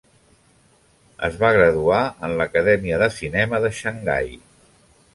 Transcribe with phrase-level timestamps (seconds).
[1.27, 4.37] Es va graduar en l'Acadèmia de Cinema de Xangai.